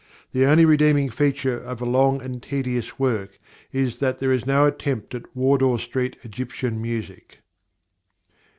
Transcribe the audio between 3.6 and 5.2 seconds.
is that there is no attempt